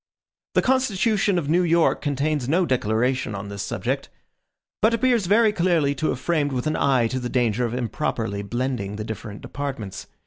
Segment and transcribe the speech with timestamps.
[0.55, 4.09] The constitution of New York contains no declaration on this subject;
[4.81, 7.75] but appears very clearly to have been framed with an eye to the danger of
[7.75, 10.07] improperly blending the different departments.